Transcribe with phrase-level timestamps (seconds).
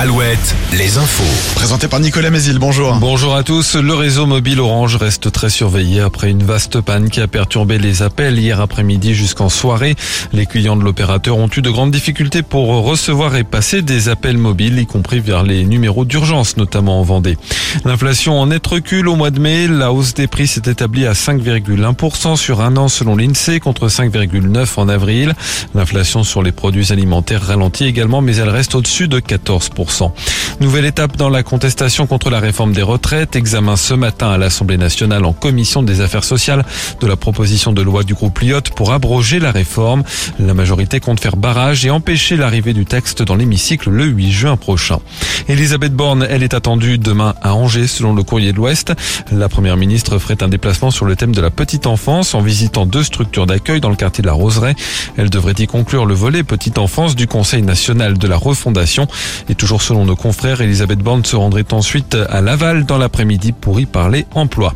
[0.00, 1.24] Alouette, les infos.
[1.56, 2.94] Présenté par Nicolas Mézil, bonjour.
[3.00, 3.74] Bonjour à tous.
[3.74, 8.02] Le réseau mobile Orange reste très surveillé après une vaste panne qui a perturbé les
[8.02, 9.96] appels hier après-midi jusqu'en soirée.
[10.32, 14.38] Les clients de l'opérateur ont eu de grandes difficultés pour recevoir et passer des appels
[14.38, 17.36] mobiles, y compris vers les numéros d'urgence, notamment en Vendée.
[17.84, 19.66] L'inflation en net recul au mois de mai.
[19.66, 24.78] La hausse des prix s'est établie à 5,1% sur un an selon l'INSEE contre 5,9%
[24.78, 25.34] en avril.
[25.74, 29.88] L'inflation sur les produits alimentaires ralentit également, mais elle reste au-dessus de 14%.
[29.98, 30.47] 100%.
[30.60, 33.36] Nouvelle étape dans la contestation contre la réforme des retraites.
[33.36, 36.64] Examen ce matin à l'Assemblée nationale en commission des affaires sociales
[37.00, 40.02] de la proposition de loi du groupe Lyotte pour abroger la réforme.
[40.40, 44.56] La majorité compte faire barrage et empêcher l'arrivée du texte dans l'hémicycle le 8 juin
[44.56, 44.98] prochain.
[45.46, 48.92] Elisabeth Borne, elle est attendue demain à Angers selon le courrier de l'Ouest.
[49.30, 52.84] La première ministre ferait un déplacement sur le thème de la petite enfance en visitant
[52.84, 54.74] deux structures d'accueil dans le quartier de la Roseraie.
[55.16, 59.06] Elle devrait y conclure le volet petite enfance du Conseil national de la refondation
[59.48, 63.80] et toujours selon nos confrères, Elisabeth Borne se rendrait ensuite à Laval dans l'après-midi pour
[63.80, 64.74] y parler emploi.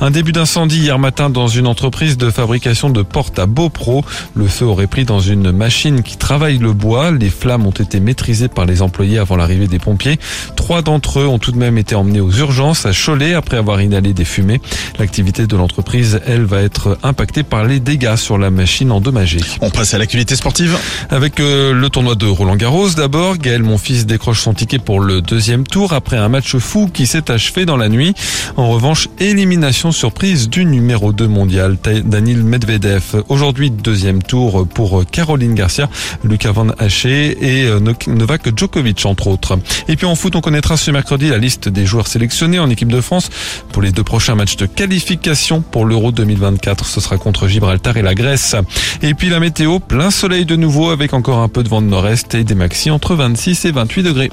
[0.00, 4.04] Un début d'incendie hier matin dans une entreprise de fabrication de portes à Beaupro.
[4.34, 7.10] Le feu aurait pris dans une machine qui travaille le bois.
[7.10, 10.18] Les flammes ont été maîtrisées par les employés avant l'arrivée des pompiers.
[10.56, 13.80] Trois d'entre eux ont tout de même été emmenés aux urgences à Cholet après avoir
[13.80, 14.60] inhalé des fumées.
[14.98, 19.40] L'activité de l'entreprise, elle, va être impactée par les dégâts sur la machine endommagée.
[19.60, 20.76] On passe à l'activité sportive.
[21.10, 25.20] Avec euh, le tournoi de Roland Garros d'abord, Gaël Monfils décroche son ticket pour le
[25.20, 28.14] deuxième tour après un match fou qui s'est achevé dans la nuit.
[28.56, 33.24] En revanche, élimination surprise du numéro 2 mondial, Daniel Medvedev.
[33.28, 35.88] Aujourd'hui, deuxième tour pour Caroline Garcia,
[36.22, 39.58] Lucas Van Haché et euh, Novak Djokovic, entre autres.
[39.88, 42.92] Et puis en foot, on connaîtra ce mercredi la liste des joueurs sélectionnés en équipe
[42.92, 43.30] de France
[43.72, 46.84] pour les deux prochains matchs de qualification pour l'Euro 2024.
[46.84, 48.54] Ce sera contre Gibraltar et la Grèce.
[49.02, 51.88] Et puis la météo, plein soleil de nouveau avec encore un peu de vent de
[51.88, 54.30] nord-est et des maxi entre 26 et 28 degrés.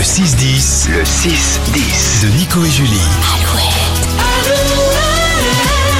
[0.00, 2.96] Le 6-10, le 6-10 de Nico et Julie.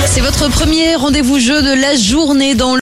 [0.07, 2.79] c'est votre premier rendez-vous jeu de la journée dans le